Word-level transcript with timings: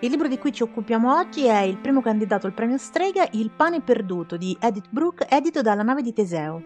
Il 0.00 0.10
libro 0.10 0.28
di 0.28 0.36
cui 0.36 0.52
ci 0.52 0.62
occupiamo 0.62 1.16
oggi 1.16 1.46
è 1.46 1.60
il 1.60 1.78
primo 1.78 2.02
candidato 2.02 2.46
al 2.46 2.52
premio 2.52 2.76
Strega, 2.76 3.26
Il 3.30 3.50
pane 3.50 3.80
perduto 3.80 4.36
di 4.36 4.54
Edith 4.60 4.88
Brooke, 4.90 5.26
edito 5.26 5.62
dalla 5.62 5.82
nave 5.82 6.02
di 6.02 6.12
Teseo. 6.12 6.62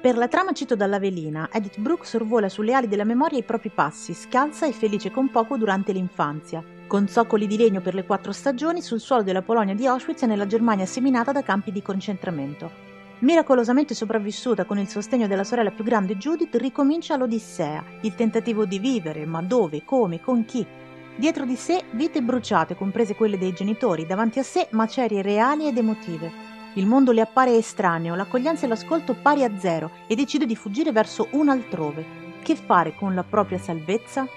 Per 0.00 0.16
la 0.16 0.28
trama 0.28 0.52
cito 0.52 0.76
dalla 0.76 1.00
velina, 1.00 1.48
Edith 1.50 1.80
Brooke 1.80 2.06
sorvola 2.06 2.48
sulle 2.48 2.74
ali 2.74 2.86
della 2.86 3.02
memoria 3.02 3.38
i 3.38 3.42
propri 3.42 3.70
passi, 3.70 4.14
scalza 4.14 4.66
e 4.66 4.72
felice 4.72 5.10
con 5.10 5.30
poco 5.30 5.56
durante 5.56 5.90
l'infanzia, 5.90 6.62
con 6.86 7.08
zoccoli 7.08 7.48
di 7.48 7.56
legno 7.56 7.80
per 7.80 7.94
le 7.94 8.06
quattro 8.06 8.30
stagioni 8.30 8.82
sul 8.82 9.00
suolo 9.00 9.24
della 9.24 9.42
Polonia 9.42 9.74
di 9.74 9.88
Auschwitz 9.88 10.22
e 10.22 10.26
nella 10.26 10.46
Germania 10.46 10.86
seminata 10.86 11.32
da 11.32 11.42
campi 11.42 11.72
di 11.72 11.82
concentramento. 11.82 12.70
Miracolosamente 13.18 13.94
sopravvissuta 13.94 14.64
con 14.64 14.78
il 14.78 14.86
sostegno 14.86 15.26
della 15.26 15.42
sorella 15.42 15.72
più 15.72 15.82
grande 15.82 16.16
Judith, 16.16 16.54
ricomincia 16.54 17.16
l'Odissea, 17.16 17.82
il 18.02 18.14
tentativo 18.14 18.64
di 18.64 18.78
vivere, 18.78 19.26
ma 19.26 19.42
dove, 19.42 19.82
come, 19.84 20.20
con 20.20 20.44
chi. 20.44 20.64
Dietro 21.18 21.44
di 21.44 21.56
sé 21.56 21.82
vite 21.90 22.22
bruciate, 22.22 22.76
comprese 22.76 23.16
quelle 23.16 23.38
dei 23.38 23.52
genitori, 23.52 24.06
davanti 24.06 24.38
a 24.38 24.44
sé 24.44 24.68
macerie 24.70 25.20
reali 25.20 25.66
ed 25.66 25.76
emotive. 25.76 26.30
Il 26.74 26.86
mondo 26.86 27.10
le 27.10 27.20
appare 27.20 27.56
estraneo, 27.56 28.14
l'accoglienza 28.14 28.66
e 28.66 28.68
l'ascolto 28.68 29.16
pari 29.20 29.42
a 29.42 29.58
zero 29.58 29.90
e 30.06 30.14
decide 30.14 30.46
di 30.46 30.54
fuggire 30.54 30.92
verso 30.92 31.26
un 31.32 31.48
altrove. 31.48 32.04
Che 32.40 32.54
fare 32.54 32.94
con 32.94 33.16
la 33.16 33.24
propria 33.24 33.58
salvezza? 33.58 34.28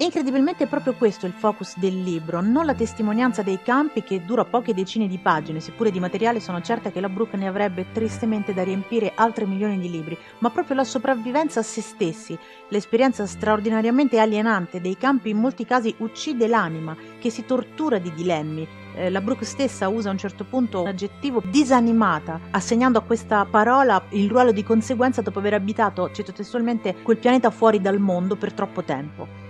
Incredibilmente 0.00 0.62
è 0.62 0.66
proprio 0.68 0.94
questo 0.94 1.26
il 1.26 1.32
focus 1.32 1.76
del 1.76 2.00
libro, 2.00 2.40
non 2.40 2.64
la 2.64 2.74
testimonianza 2.74 3.42
dei 3.42 3.60
campi 3.60 4.04
che 4.04 4.24
dura 4.24 4.44
poche 4.44 4.72
decine 4.72 5.08
di 5.08 5.18
pagine, 5.18 5.58
seppure 5.58 5.90
di 5.90 5.98
materiale 5.98 6.38
sono 6.38 6.60
certa 6.60 6.92
che 6.92 7.00
la 7.00 7.08
Brooke 7.08 7.36
ne 7.36 7.48
avrebbe 7.48 7.86
tristemente 7.90 8.54
da 8.54 8.62
riempire 8.62 9.10
altre 9.16 9.44
milioni 9.44 9.76
di 9.76 9.90
libri, 9.90 10.16
ma 10.38 10.50
proprio 10.50 10.76
la 10.76 10.84
sopravvivenza 10.84 11.58
a 11.58 11.64
se 11.64 11.80
stessi, 11.80 12.38
l'esperienza 12.68 13.26
straordinariamente 13.26 14.20
alienante 14.20 14.80
dei 14.80 14.96
campi 14.96 15.30
in 15.30 15.38
molti 15.38 15.64
casi 15.64 15.92
uccide 15.98 16.46
l'anima, 16.46 16.96
che 17.18 17.30
si 17.30 17.44
tortura 17.44 17.98
di 17.98 18.14
dilemmi, 18.14 18.68
eh, 18.94 19.10
la 19.10 19.20
Brooke 19.20 19.44
stessa 19.44 19.88
usa 19.88 20.10
a 20.10 20.12
un 20.12 20.18
certo 20.18 20.44
punto 20.44 20.82
un 20.82 20.86
aggettivo 20.86 21.42
disanimata, 21.44 22.38
assegnando 22.52 22.98
a 22.98 23.02
questa 23.02 23.44
parola 23.50 24.00
il 24.10 24.28
ruolo 24.28 24.52
di 24.52 24.62
conseguenza 24.62 25.22
dopo 25.22 25.40
aver 25.40 25.54
abitato, 25.54 26.12
cito 26.12 26.30
testualmente, 26.30 26.94
quel 27.02 27.16
pianeta 27.16 27.50
fuori 27.50 27.80
dal 27.80 27.98
mondo 27.98 28.36
per 28.36 28.52
troppo 28.52 28.84
tempo 28.84 29.46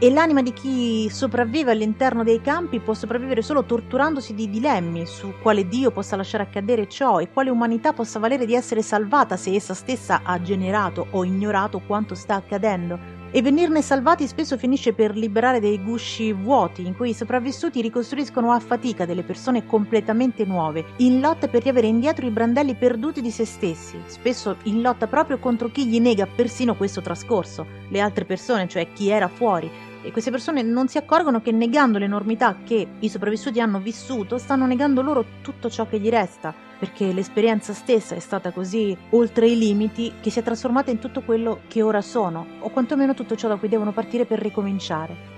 e 0.00 0.10
l'anima 0.10 0.42
di 0.42 0.52
chi 0.52 1.08
sopravvive 1.10 1.72
all'interno 1.72 2.22
dei 2.22 2.40
campi 2.40 2.78
può 2.78 2.94
sopravvivere 2.94 3.42
solo 3.42 3.64
torturandosi 3.64 4.32
di 4.32 4.48
dilemmi 4.48 5.04
su 5.06 5.34
quale 5.42 5.66
Dio 5.66 5.90
possa 5.90 6.14
lasciare 6.14 6.44
accadere 6.44 6.88
ciò 6.88 7.18
e 7.18 7.32
quale 7.32 7.50
umanità 7.50 7.92
possa 7.92 8.20
valere 8.20 8.46
di 8.46 8.54
essere 8.54 8.80
salvata 8.80 9.36
se 9.36 9.52
essa 9.52 9.74
stessa 9.74 10.20
ha 10.22 10.40
generato 10.40 11.08
o 11.10 11.24
ignorato 11.24 11.80
quanto 11.84 12.14
sta 12.14 12.36
accadendo. 12.36 13.16
E 13.30 13.42
venirne 13.42 13.82
salvati 13.82 14.26
spesso 14.26 14.56
finisce 14.56 14.94
per 14.94 15.14
liberare 15.14 15.60
dei 15.60 15.82
gusci 15.82 16.32
vuoti 16.32 16.86
in 16.86 16.96
cui 16.96 17.10
i 17.10 17.14
sopravvissuti 17.14 17.82
ricostruiscono 17.82 18.52
a 18.52 18.58
fatica 18.58 19.04
delle 19.04 19.22
persone 19.22 19.66
completamente 19.66 20.46
nuove, 20.46 20.94
in 20.98 21.20
lotta 21.20 21.46
per 21.46 21.62
riavere 21.62 21.88
indietro 21.88 22.24
i 22.24 22.30
brandelli 22.30 22.74
perduti 22.74 23.20
di 23.20 23.30
se 23.30 23.44
stessi, 23.44 24.00
spesso 24.06 24.56
in 24.62 24.80
lotta 24.80 25.08
proprio 25.08 25.38
contro 25.38 25.68
chi 25.68 25.86
gli 25.86 26.00
nega 26.00 26.26
persino 26.26 26.74
questo 26.74 27.02
trascorso, 27.02 27.66
le 27.90 28.00
altre 28.00 28.24
persone, 28.24 28.66
cioè 28.66 28.94
chi 28.94 29.10
era 29.10 29.28
fuori, 29.28 29.70
e 30.02 30.12
queste 30.12 30.30
persone 30.30 30.62
non 30.62 30.88
si 30.88 30.98
accorgono 30.98 31.40
che 31.40 31.52
negando 31.52 31.98
l'enormità 31.98 32.58
che 32.64 32.86
i 32.98 33.08
sopravvissuti 33.08 33.60
hanno 33.60 33.80
vissuto, 33.80 34.38
stanno 34.38 34.66
negando 34.66 35.02
loro 35.02 35.24
tutto 35.42 35.68
ciò 35.68 35.86
che 35.86 35.98
gli 35.98 36.08
resta, 36.08 36.54
perché 36.78 37.12
l'esperienza 37.12 37.72
stessa 37.72 38.14
è 38.14 38.20
stata 38.20 38.52
così 38.52 38.96
oltre 39.10 39.48
i 39.48 39.58
limiti 39.58 40.12
che 40.20 40.30
si 40.30 40.38
è 40.38 40.42
trasformata 40.42 40.90
in 40.90 40.98
tutto 40.98 41.22
quello 41.22 41.60
che 41.68 41.82
ora 41.82 42.00
sono, 42.00 42.46
o 42.60 42.70
quantomeno 42.70 43.14
tutto 43.14 43.36
ciò 43.36 43.48
da 43.48 43.56
cui 43.56 43.68
devono 43.68 43.92
partire 43.92 44.24
per 44.24 44.38
ricominciare. 44.38 45.37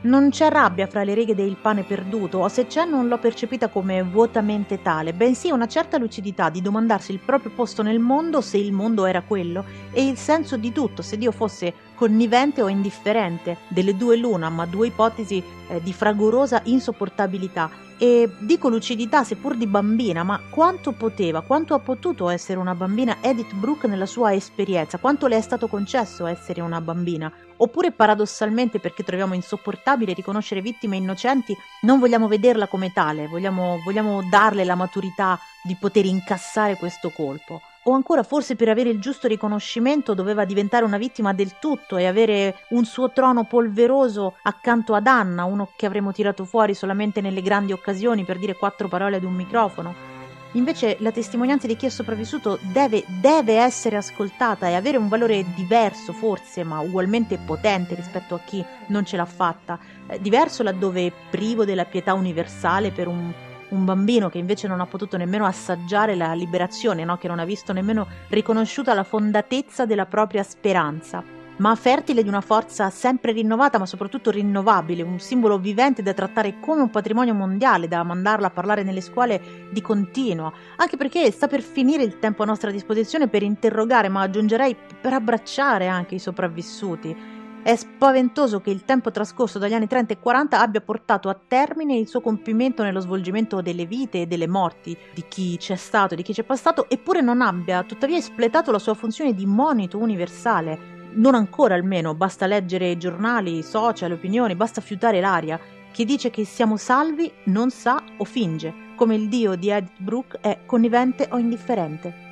Non 0.00 0.30
c'è 0.30 0.48
rabbia 0.48 0.86
fra 0.86 1.02
le 1.02 1.12
righe 1.12 1.34
del 1.34 1.56
pane 1.60 1.82
perduto, 1.82 2.38
o 2.38 2.48
se 2.48 2.68
c'è 2.68 2.84
non 2.84 3.08
l'ho 3.08 3.18
percepita 3.18 3.66
come 3.66 4.00
vuotamente 4.04 4.80
tale, 4.80 5.12
bensì 5.12 5.50
una 5.50 5.66
certa 5.66 5.98
lucidità 5.98 6.50
di 6.50 6.62
domandarsi 6.62 7.10
il 7.10 7.18
proprio 7.18 7.50
posto 7.50 7.82
nel 7.82 7.98
mondo 7.98 8.40
se 8.40 8.58
il 8.58 8.70
mondo 8.70 9.06
era 9.06 9.22
quello, 9.22 9.64
e 9.90 10.06
il 10.06 10.16
senso 10.16 10.56
di 10.56 10.70
tutto 10.70 11.02
se 11.02 11.18
Dio 11.18 11.32
fosse 11.32 11.74
connivente 11.96 12.62
o 12.62 12.68
indifferente, 12.68 13.56
delle 13.66 13.96
due 13.96 14.16
l'una, 14.16 14.48
ma 14.50 14.66
due 14.66 14.86
ipotesi 14.86 15.42
eh, 15.66 15.82
di 15.82 15.92
fragorosa 15.92 16.60
insopportabilità. 16.62 17.87
E 18.00 18.30
dico 18.38 18.68
lucidità 18.68 19.24
seppur 19.24 19.56
di 19.56 19.66
bambina, 19.66 20.22
ma 20.22 20.40
quanto 20.50 20.92
poteva, 20.92 21.40
quanto 21.40 21.74
ha 21.74 21.80
potuto 21.80 22.28
essere 22.28 22.60
una 22.60 22.76
bambina 22.76 23.16
Edith 23.20 23.52
Brooke 23.54 23.88
nella 23.88 24.06
sua 24.06 24.32
esperienza, 24.32 24.98
quanto 24.98 25.26
le 25.26 25.36
è 25.36 25.40
stato 25.40 25.66
concesso 25.66 26.24
essere 26.26 26.60
una 26.60 26.80
bambina? 26.80 27.32
Oppure 27.56 27.90
paradossalmente 27.90 28.78
perché 28.78 29.02
troviamo 29.02 29.34
insopportabile 29.34 30.12
riconoscere 30.12 30.60
vittime 30.60 30.96
innocenti, 30.96 31.56
non 31.82 31.98
vogliamo 31.98 32.28
vederla 32.28 32.68
come 32.68 32.92
tale, 32.92 33.26
vogliamo, 33.26 33.80
vogliamo 33.84 34.22
darle 34.30 34.62
la 34.62 34.76
maturità 34.76 35.36
di 35.64 35.76
poter 35.76 36.04
incassare 36.04 36.76
questo 36.76 37.10
colpo 37.10 37.60
o 37.84 37.92
ancora 37.92 38.22
forse 38.22 38.56
per 38.56 38.68
avere 38.68 38.90
il 38.90 39.00
giusto 39.00 39.28
riconoscimento 39.28 40.14
doveva 40.14 40.44
diventare 40.44 40.84
una 40.84 40.98
vittima 40.98 41.32
del 41.32 41.58
tutto 41.58 41.96
e 41.96 42.06
avere 42.06 42.56
un 42.70 42.84
suo 42.84 43.12
trono 43.12 43.44
polveroso 43.44 44.34
accanto 44.42 44.94
ad 44.94 45.06
Anna, 45.06 45.44
uno 45.44 45.70
che 45.76 45.86
avremmo 45.86 46.12
tirato 46.12 46.44
fuori 46.44 46.74
solamente 46.74 47.20
nelle 47.20 47.42
grandi 47.42 47.72
occasioni 47.72 48.24
per 48.24 48.38
dire 48.38 48.54
quattro 48.54 48.88
parole 48.88 49.16
ad 49.16 49.24
un 49.24 49.34
microfono. 49.34 50.16
Invece 50.52 50.96
la 51.00 51.12
testimonianza 51.12 51.66
di 51.66 51.76
chi 51.76 51.86
è 51.86 51.90
sopravvissuto 51.90 52.58
deve, 52.72 53.04
deve 53.20 53.58
essere 53.58 53.96
ascoltata 53.96 54.66
e 54.66 54.74
avere 54.74 54.96
un 54.96 55.08
valore 55.08 55.44
diverso 55.54 56.14
forse, 56.14 56.64
ma 56.64 56.80
ugualmente 56.80 57.36
potente 57.36 57.94
rispetto 57.94 58.34
a 58.34 58.40
chi 58.40 58.64
non 58.86 59.04
ce 59.04 59.18
l'ha 59.18 59.26
fatta, 59.26 59.78
eh, 60.06 60.18
diverso 60.18 60.62
laddove 60.62 61.12
privo 61.30 61.66
della 61.66 61.84
pietà 61.84 62.14
universale 62.14 62.92
per 62.92 63.08
un 63.08 63.30
un 63.70 63.84
bambino 63.84 64.28
che 64.28 64.38
invece 64.38 64.68
non 64.68 64.80
ha 64.80 64.86
potuto 64.86 65.16
nemmeno 65.16 65.44
assaggiare 65.44 66.14
la 66.14 66.32
liberazione, 66.32 67.04
no? 67.04 67.16
che 67.16 67.28
non 67.28 67.38
ha 67.38 67.44
visto 67.44 67.72
nemmeno 67.72 68.06
riconosciuta 68.28 68.94
la 68.94 69.04
fondatezza 69.04 69.86
della 69.86 70.06
propria 70.06 70.42
speranza, 70.42 71.22
ma 71.58 71.74
fertile 71.74 72.22
di 72.22 72.28
una 72.28 72.40
forza 72.40 72.88
sempre 72.90 73.32
rinnovata, 73.32 73.78
ma 73.78 73.86
soprattutto 73.86 74.30
rinnovabile, 74.30 75.02
un 75.02 75.18
simbolo 75.18 75.58
vivente 75.58 76.02
da 76.02 76.14
trattare 76.14 76.60
come 76.60 76.82
un 76.82 76.90
patrimonio 76.90 77.34
mondiale, 77.34 77.88
da 77.88 78.02
mandarla 78.02 78.46
a 78.46 78.50
parlare 78.50 78.82
nelle 78.84 79.00
scuole 79.00 79.68
di 79.70 79.80
continuo, 79.80 80.52
anche 80.76 80.96
perché 80.96 81.30
sta 81.30 81.48
per 81.48 81.62
finire 81.62 82.04
il 82.04 82.18
tempo 82.18 82.42
a 82.42 82.46
nostra 82.46 82.70
disposizione 82.70 83.28
per 83.28 83.42
interrogare, 83.42 84.08
ma 84.08 84.22
aggiungerei 84.22 84.76
per 85.00 85.12
abbracciare 85.12 85.88
anche 85.88 86.14
i 86.14 86.20
sopravvissuti 86.20 87.37
è 87.62 87.76
spaventoso 87.76 88.60
che 88.60 88.70
il 88.70 88.84
tempo 88.84 89.10
trascorso 89.10 89.58
dagli 89.58 89.74
anni 89.74 89.86
30 89.86 90.14
e 90.14 90.18
40 90.18 90.60
abbia 90.60 90.80
portato 90.80 91.28
a 91.28 91.38
termine 91.46 91.96
il 91.96 92.08
suo 92.08 92.20
compimento 92.20 92.82
nello 92.82 93.00
svolgimento 93.00 93.60
delle 93.60 93.84
vite 93.84 94.22
e 94.22 94.26
delle 94.26 94.46
morti 94.46 94.96
di 95.12 95.24
chi 95.28 95.56
c'è 95.58 95.76
stato 95.76 96.14
e 96.14 96.16
di 96.16 96.22
chi 96.22 96.32
c'è 96.32 96.44
passato, 96.44 96.88
eppure 96.88 97.20
non 97.20 97.42
abbia 97.42 97.82
tuttavia 97.82 98.16
espletato 98.16 98.70
la 98.70 98.78
sua 98.78 98.94
funzione 98.94 99.34
di 99.34 99.44
monito 99.44 99.98
universale. 99.98 100.96
Non 101.14 101.34
ancora 101.34 101.74
almeno, 101.74 102.14
basta 102.14 102.46
leggere 102.46 102.90
i 102.90 102.98
giornali, 102.98 103.58
i 103.58 103.62
social, 103.62 104.12
opinioni, 104.12 104.54
basta 104.54 104.80
fiutare 104.80 105.20
l'aria. 105.20 105.58
Chi 105.90 106.04
dice 106.04 106.30
che 106.30 106.44
siamo 106.44 106.76
salvi 106.76 107.30
non 107.44 107.70
sa 107.70 108.02
o 108.18 108.24
finge, 108.24 108.72
come 108.94 109.14
il 109.14 109.28
dio 109.28 109.56
di 109.56 109.68
Edith 109.68 110.00
Brooke 110.00 110.38
è 110.40 110.60
connivente 110.64 111.28
o 111.30 111.38
indifferente. 111.38 112.27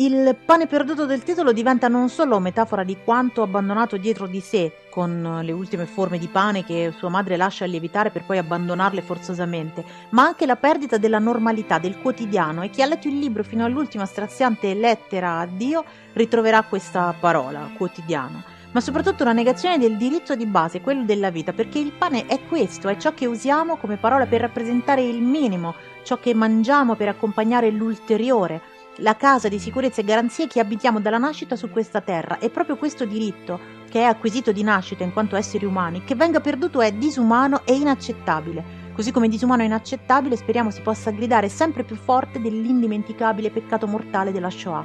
Il 0.00 0.36
pane 0.44 0.68
perduto 0.68 1.06
del 1.06 1.24
titolo 1.24 1.50
diventa 1.50 1.88
non 1.88 2.08
solo 2.08 2.38
metafora 2.38 2.84
di 2.84 2.98
quanto 3.02 3.42
abbandonato 3.42 3.96
dietro 3.96 4.28
di 4.28 4.38
sé, 4.38 4.84
con 4.90 5.40
le 5.42 5.50
ultime 5.50 5.86
forme 5.86 6.18
di 6.18 6.28
pane 6.28 6.62
che 6.62 6.94
sua 6.96 7.08
madre 7.08 7.36
lascia 7.36 7.64
lievitare 7.64 8.10
per 8.10 8.22
poi 8.22 8.38
abbandonarle 8.38 9.02
forzosamente, 9.02 9.84
ma 10.10 10.22
anche 10.22 10.46
la 10.46 10.54
perdita 10.54 10.98
della 10.98 11.18
normalità, 11.18 11.80
del 11.80 11.98
quotidiano 12.00 12.62
e 12.62 12.70
chi 12.70 12.80
ha 12.80 12.86
letto 12.86 13.08
il 13.08 13.18
libro 13.18 13.42
fino 13.42 13.64
all'ultima 13.64 14.06
straziante 14.06 14.72
lettera 14.72 15.40
a 15.40 15.46
Dio 15.46 15.84
ritroverà 16.12 16.62
questa 16.62 17.12
parola, 17.18 17.68
quotidiano. 17.76 18.44
Ma 18.70 18.80
soprattutto 18.80 19.24
una 19.24 19.32
negazione 19.32 19.78
del 19.78 19.96
diritto 19.96 20.36
di 20.36 20.46
base, 20.46 20.80
quello 20.80 21.02
della 21.02 21.30
vita, 21.30 21.52
perché 21.52 21.80
il 21.80 21.90
pane 21.90 22.26
è 22.26 22.38
questo, 22.46 22.86
è 22.86 22.96
ciò 22.98 23.14
che 23.14 23.26
usiamo 23.26 23.78
come 23.78 23.96
parola 23.96 24.26
per 24.26 24.42
rappresentare 24.42 25.02
il 25.02 25.20
minimo, 25.22 25.74
ciò 26.04 26.18
che 26.18 26.34
mangiamo 26.34 26.94
per 26.94 27.08
accompagnare 27.08 27.70
l'ulteriore 27.70 28.76
la 28.98 29.16
casa 29.16 29.48
di 29.48 29.58
sicurezza 29.58 30.00
e 30.00 30.04
garanzie 30.04 30.46
che 30.46 30.60
abitiamo 30.60 31.00
dalla 31.00 31.18
nascita 31.18 31.56
su 31.56 31.70
questa 31.70 32.00
terra. 32.00 32.38
E 32.38 32.50
proprio 32.50 32.76
questo 32.76 33.04
diritto, 33.04 33.58
che 33.88 34.00
è 34.00 34.04
acquisito 34.04 34.52
di 34.52 34.62
nascita 34.62 35.04
in 35.04 35.12
quanto 35.12 35.36
esseri 35.36 35.64
umani, 35.64 36.04
che 36.04 36.14
venga 36.14 36.40
perduto 36.40 36.80
è 36.80 36.92
disumano 36.92 37.62
e 37.64 37.74
inaccettabile. 37.74 38.86
Così 38.94 39.12
come 39.12 39.28
disumano 39.28 39.62
e 39.62 39.66
inaccettabile, 39.66 40.36
speriamo 40.36 40.70
si 40.70 40.80
possa 40.80 41.10
gridare 41.10 41.48
sempre 41.48 41.84
più 41.84 41.96
forte 41.96 42.40
dell'indimenticabile 42.40 43.50
peccato 43.50 43.86
mortale 43.86 44.32
della 44.32 44.50
Shoah. 44.50 44.84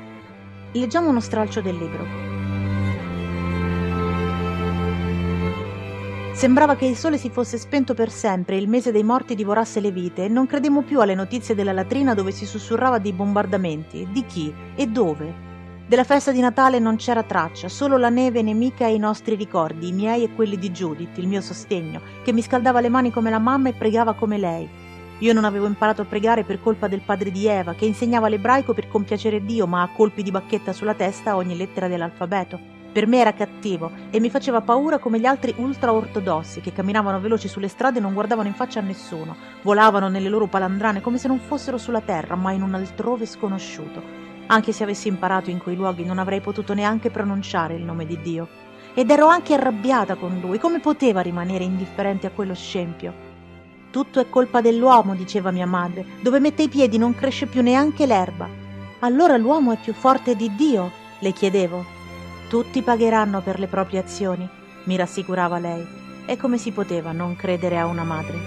Leggiamo 0.73 1.09
uno 1.09 1.19
stralcio 1.19 1.61
del 1.61 1.77
libro. 1.77 2.32
Sembrava 6.33 6.75
che 6.75 6.85
il 6.85 6.97
sole 6.97 7.17
si 7.17 7.29
fosse 7.29 7.57
spento 7.57 7.93
per 7.93 8.09
sempre 8.09 8.55
e 8.55 8.57
il 8.57 8.67
mese 8.67 8.91
dei 8.91 9.03
morti 9.03 9.35
divorasse 9.35 9.79
le 9.79 9.91
vite 9.91 10.25
e 10.25 10.27
non 10.27 10.47
credemmo 10.47 10.81
più 10.81 10.99
alle 10.99 11.13
notizie 11.13 11.53
della 11.53 11.71
latrina 11.71 12.15
dove 12.15 12.31
si 12.31 12.45
sussurrava 12.45 12.97
di 12.97 13.13
bombardamenti. 13.13 14.07
Di 14.11 14.25
chi? 14.25 14.53
E 14.75 14.87
dove? 14.87 15.51
Della 15.87 16.03
festa 16.03 16.31
di 16.31 16.39
Natale 16.41 16.79
non 16.79 16.95
c'era 16.95 17.21
traccia, 17.21 17.69
solo 17.69 17.97
la 17.97 18.09
neve 18.09 18.41
nemica 18.41 18.87
e 18.87 18.95
i 18.95 18.99
nostri 18.99 19.35
ricordi, 19.35 19.89
i 19.89 19.93
miei 19.93 20.23
e 20.23 20.33
quelli 20.33 20.57
di 20.57 20.71
Judith, 20.71 21.17
il 21.17 21.27
mio 21.27 21.39
sostegno, 21.39 22.01
che 22.23 22.33
mi 22.33 22.41
scaldava 22.41 22.81
le 22.81 22.89
mani 22.89 23.11
come 23.11 23.29
la 23.29 23.39
mamma 23.39 23.69
e 23.69 23.73
pregava 23.73 24.13
come 24.13 24.37
lei. 24.39 24.67
Io 25.19 25.33
non 25.33 25.45
avevo 25.45 25.67
imparato 25.67 26.01
a 26.01 26.05
pregare 26.05 26.43
per 26.43 26.59
colpa 26.59 26.87
del 26.87 27.03
padre 27.05 27.31
di 27.31 27.45
Eva, 27.45 27.75
che 27.75 27.85
insegnava 27.85 28.27
l'ebraico 28.27 28.73
per 28.73 28.87
compiacere 28.87 29.45
Dio, 29.45 29.67
ma 29.67 29.83
a 29.83 29.89
colpi 29.95 30.23
di 30.23 30.31
bacchetta 30.31 30.73
sulla 30.73 30.95
testa 30.95 31.35
ogni 31.35 31.55
lettera 31.55 31.87
dell'alfabeto. 31.87 32.72
Per 32.93 33.07
me 33.07 33.17
era 33.17 33.33
cattivo 33.33 33.89
e 34.11 34.19
mi 34.19 34.29
faceva 34.29 34.61
paura 34.61 34.99
come 34.99 35.19
gli 35.19 35.25
altri 35.25 35.51
ultra-ortodossi 35.57 36.61
che 36.61 36.71
camminavano 36.71 37.19
veloci 37.19 37.47
sulle 37.47 37.67
strade 37.67 37.97
e 37.97 38.01
non 38.01 38.13
guardavano 38.13 38.47
in 38.47 38.53
faccia 38.53 38.81
a 38.81 38.83
nessuno, 38.83 39.35
volavano 39.63 40.09
nelle 40.09 40.29
loro 40.29 40.45
palandrane 40.45 41.01
come 41.01 41.17
se 41.17 41.27
non 41.27 41.39
fossero 41.39 41.79
sulla 41.79 42.01
terra, 42.01 42.35
ma 42.35 42.51
in 42.51 42.61
un 42.61 42.75
altrove 42.75 43.25
sconosciuto. 43.25 43.99
Anche 44.45 44.71
se 44.71 44.83
avessi 44.83 45.07
imparato 45.07 45.49
in 45.49 45.57
quei 45.57 45.75
luoghi 45.75 46.05
non 46.05 46.19
avrei 46.19 46.39
potuto 46.39 46.75
neanche 46.75 47.09
pronunciare 47.09 47.73
il 47.73 47.81
nome 47.81 48.05
di 48.05 48.21
Dio. 48.21 48.47
Ed 48.93 49.09
ero 49.09 49.25
anche 49.25 49.55
arrabbiata 49.55 50.13
con 50.13 50.37
lui. 50.39 50.59
Come 50.59 50.79
poteva 50.79 51.21
rimanere 51.21 51.63
indifferente 51.63 52.27
a 52.27 52.31
quello 52.31 52.53
scempio? 52.53 53.31
Tutto 53.89 54.19
è 54.19 54.29
colpa 54.29 54.61
dell'uomo, 54.61 55.15
diceva 55.15 55.49
mia 55.49 55.65
madre. 55.65 56.05
Dove 56.21 56.39
mette 56.39 56.61
i 56.61 56.69
piedi 56.69 56.99
non 56.99 57.15
cresce 57.15 57.47
più 57.47 57.63
neanche 57.63 58.05
l'erba. 58.05 58.47
Allora 58.99 59.35
l'uomo 59.37 59.71
è 59.71 59.77
più 59.77 59.93
forte 59.93 60.35
di 60.35 60.53
Dio? 60.55 60.91
le 61.19 61.31
chiedevo. 61.31 62.02
Tutti 62.53 62.83
pagheranno 62.83 63.41
per 63.41 63.57
le 63.57 63.65
proprie 63.65 63.97
azioni, 63.97 64.47
mi 64.83 64.95
rassicurava 64.95 65.57
lei. 65.57 65.83
E 66.27 66.37
come 66.37 66.59
si 66.59 66.69
poteva 66.69 67.11
non 67.11 67.35
credere 67.35 67.79
a 67.79 67.87
una 67.87 68.03
madre? 68.03 68.37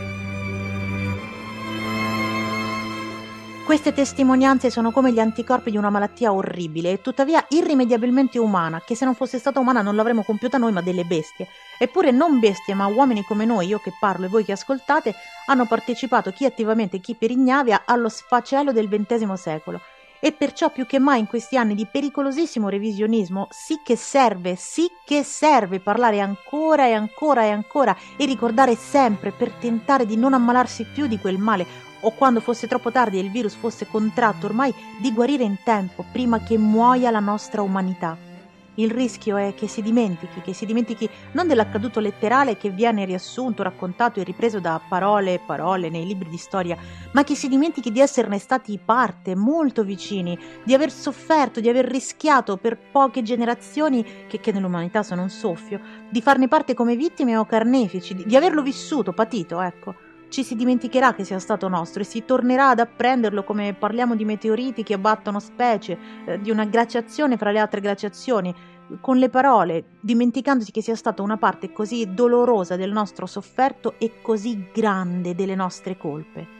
Queste 3.64 3.92
testimonianze 3.92 4.70
sono 4.70 4.92
come 4.92 5.10
gli 5.10 5.18
anticorpi 5.18 5.72
di 5.72 5.76
una 5.76 5.90
malattia 5.90 6.32
orribile 6.32 6.92
e 6.92 7.00
tuttavia 7.00 7.44
irrimediabilmente 7.48 8.38
umana, 8.38 8.80
che 8.80 8.94
se 8.94 9.04
non 9.04 9.16
fosse 9.16 9.40
stata 9.40 9.58
umana 9.58 9.82
non 9.82 9.96
l'avremmo 9.96 10.22
compiuta 10.22 10.56
noi 10.56 10.70
ma 10.70 10.82
delle 10.82 11.02
bestie. 11.02 11.48
Eppure 11.76 12.12
non 12.12 12.38
bestie 12.38 12.74
ma 12.74 12.86
uomini 12.86 13.24
come 13.24 13.44
noi, 13.44 13.66
io 13.66 13.80
che 13.80 13.92
parlo 13.98 14.26
e 14.26 14.28
voi 14.28 14.44
che 14.44 14.52
ascoltate, 14.52 15.16
hanno 15.46 15.66
partecipato 15.66 16.30
chi 16.30 16.44
attivamente 16.44 16.98
e 16.98 17.00
chi 17.00 17.16
per 17.16 17.32
ignavia 17.32 17.82
allo 17.84 18.08
sfacelo 18.08 18.70
del 18.70 18.88
XX 18.88 19.32
secolo. 19.32 19.80
E 20.26 20.32
perciò 20.32 20.73
più 20.73 20.87
che 20.87 20.99
mai 20.99 21.20
in 21.20 21.28
questi 21.28 21.56
anni 21.56 21.76
di 21.76 21.87
pericolosissimo 21.87 22.69
revisionismo 22.69 23.46
sì 23.49 23.78
che 23.84 23.94
serve, 23.94 24.56
sì 24.56 24.90
che 25.05 25.23
serve 25.23 25.78
parlare 25.78 26.19
ancora 26.19 26.84
e 26.84 26.94
ancora 26.94 27.44
e 27.44 27.50
ancora 27.50 27.96
e 28.17 28.25
ricordare 28.25 28.75
sempre 28.75 29.31
per 29.31 29.52
tentare 29.52 30.05
di 30.05 30.17
non 30.17 30.34
ammalarsi 30.34 30.84
più 30.93 31.06
di 31.06 31.20
quel 31.20 31.38
male 31.38 31.64
o 32.00 32.11
quando 32.11 32.40
fosse 32.40 32.67
troppo 32.67 32.90
tardi 32.90 33.19
e 33.19 33.23
il 33.23 33.31
virus 33.31 33.55
fosse 33.55 33.87
contratto 33.87 34.46
ormai, 34.46 34.75
di 35.00 35.12
guarire 35.12 35.44
in 35.44 35.58
tempo, 35.62 36.05
prima 36.11 36.40
che 36.40 36.58
muoia 36.58 37.12
la 37.12 37.20
nostra 37.20 37.62
umanità. 37.62 38.35
Il 38.78 38.90
rischio 38.90 39.37
è 39.37 39.55
che 39.55 39.69
si 39.69 39.81
dimentichi, 39.81 40.43
che 40.43 40.52
si 40.52 40.67
dimentichi 40.67 41.08
non 41.32 41.46
dell'accaduto 41.46 41.99
letterale 41.99 42.56
che 42.58 42.70
viene 42.70 43.06
riassunto, 43.06 43.62
raccontato 43.62 44.20
e 44.20 44.25
ripreso 44.25 44.61
da 44.61 44.81
parole 44.87 45.34
e 45.34 45.38
parole 45.38 45.88
nei 45.88 46.05
libri 46.06 46.28
di 46.28 46.37
storia, 46.37 46.76
ma 47.12 47.25
che 47.25 47.34
si 47.34 47.49
dimentichi 47.49 47.90
di 47.90 48.00
esserne 48.00 48.38
stati 48.38 48.78
parte, 48.82 49.34
molto 49.34 49.82
vicini, 49.82 50.38
di 50.62 50.75
aver 50.75 50.90
sofferto, 50.90 51.61
di 51.61 51.70
aver 51.70 51.87
rischiato 51.87 52.58
per 52.58 52.76
poche 52.76 53.23
generazioni, 53.23 54.05
che, 54.26 54.40
che 54.40 54.52
nell'umanità 54.52 55.02
sono 55.02 55.23
un 55.23 55.31
soffio, 55.31 55.81
di 56.11 56.20
farne 56.20 56.49
parte 56.49 56.75
come 56.75 56.96
vittime 56.96 57.37
o 57.37 57.46
carnefici, 57.46 58.14
di, 58.14 58.25
di 58.26 58.37
averlo 58.37 58.62
vissuto, 58.62 59.12
patito, 59.12 59.61
ecco 59.61 60.05
ci 60.28 60.43
si 60.43 60.55
dimenticherà 60.55 61.14
che 61.14 61.25
sia 61.25 61.38
stato 61.38 61.69
nostro 61.69 62.02
e 62.02 62.05
si 62.05 62.25
tornerà 62.25 62.70
ad 62.70 62.81
apprenderlo 62.81 63.44
come 63.44 63.75
parliamo 63.75 64.14
di 64.14 64.25
meteoriti 64.25 64.82
che 64.82 64.94
abbattono 64.94 65.40
specie, 65.40 65.99
eh, 66.25 66.40
di 66.40 66.50
una 66.50 66.64
glaciazione 66.64 67.37
fra 67.37 67.50
le 67.50 67.58
altre 67.58 67.81
glaciazioni, 67.81 68.55
con 69.00 69.17
le 69.17 69.28
parole, 69.28 69.84
dimenticandosi 70.00 70.70
che 70.70 70.82
sia 70.82 70.94
stata 70.94 71.23
una 71.23 71.37
parte 71.37 71.73
così 71.73 72.14
dolorosa 72.14 72.76
del 72.76 72.93
nostro 72.93 73.26
sofferto 73.26 73.94
e 73.99 74.20
così 74.23 74.69
grande 74.73 75.34
delle 75.34 75.55
nostre 75.55 75.96
colpe. 75.96 76.55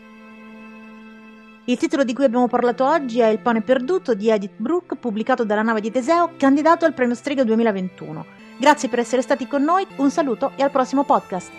Il 1.69 1.79
titolo 1.79 2.05
di 2.05 2.15
cui 2.15 2.25
abbiamo 2.25 2.47
parlato 2.47 2.85
oggi 2.85 3.19
è 3.19 3.27
Il 3.27 3.41
pane 3.41 3.61
perduto 3.61 4.15
di 4.15 4.31
Edith 4.31 4.55
Brooke, 4.57 4.97
pubblicato 4.97 5.45
dalla 5.45 5.63
nave 5.63 5.81
di 5.81 5.91
Teseo, 5.91 6.33
candidato 6.37 6.85
al 6.85 6.95
premio 6.95 7.17
Strega 7.17 7.43
2021. 7.43 8.25
Grazie 8.59 8.89
per 8.89 9.01
essere 9.01 9.21
stati 9.21 9.49
con 9.49 9.63
noi, 9.63 9.85
un 9.97 10.11
saluto 10.11 10.53
e 10.55 10.63
al 10.63 10.71
prossimo 10.71 11.05
podcast. 11.05 11.51